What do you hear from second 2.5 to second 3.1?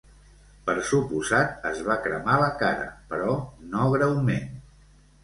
cara,